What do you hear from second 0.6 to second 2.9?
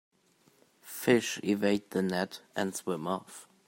Fish evade the net and